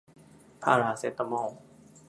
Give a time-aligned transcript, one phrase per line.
[0.63, 1.51] พาราเซตามอล